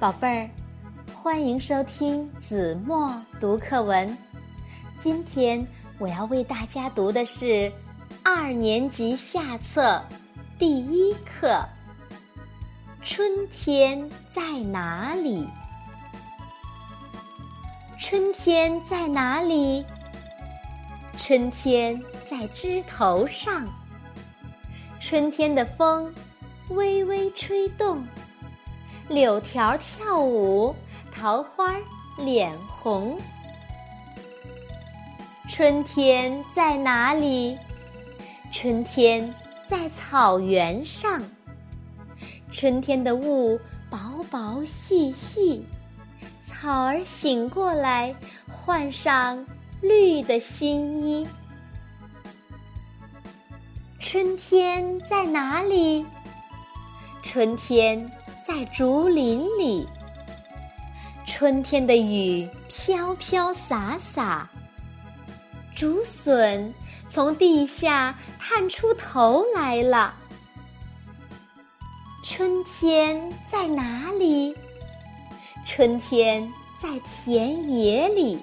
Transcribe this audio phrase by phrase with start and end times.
[0.00, 0.50] 宝贝儿，
[1.12, 4.16] 欢迎收听子墨读课文。
[5.00, 5.66] 今天
[5.98, 7.72] 我要为大家读的是
[8.22, 10.00] 二年级下册
[10.56, 11.48] 第一课
[13.02, 15.42] 《春天在哪里》。
[17.98, 19.84] 春天在哪里？
[21.16, 23.66] 春天在枝头上。
[25.00, 26.14] 春天的风
[26.68, 28.06] 微微吹动，
[29.08, 30.74] 柳条跳舞，
[31.10, 31.74] 桃花
[32.18, 33.18] 脸红。
[35.48, 37.58] 春天在哪里？
[38.52, 39.34] 春天
[39.66, 41.22] 在草原上。
[42.52, 43.58] 春天的雾
[43.88, 43.98] 薄
[44.30, 45.64] 薄细细，
[46.44, 48.14] 草儿醒过来，
[48.46, 49.44] 换上
[49.80, 51.26] 绿的新衣。
[53.98, 56.04] 春天在哪里？
[57.22, 58.10] 春天
[58.46, 59.86] 在竹林里。
[61.26, 64.48] 春天的雨飘飘洒洒，
[65.76, 66.72] 竹笋
[67.08, 70.14] 从地下探出头来了。
[72.24, 74.56] 春天在哪里？
[75.66, 78.42] 春天在田野里。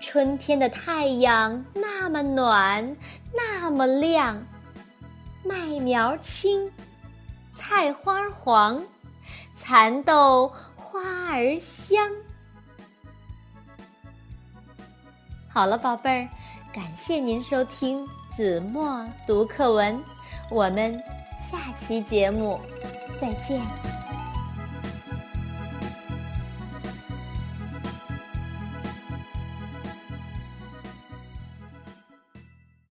[0.00, 2.96] 春天的太阳那么暖，
[3.32, 4.44] 那么亮，
[5.44, 6.70] 麦苗青，
[7.60, 8.82] 菜花黄，
[9.54, 12.10] 蚕豆花儿香。
[15.46, 16.28] 好了，宝贝儿，
[16.72, 20.02] 感谢您收听子墨读课文，
[20.50, 20.98] 我们
[21.36, 22.58] 下期节目
[23.20, 23.60] 再见。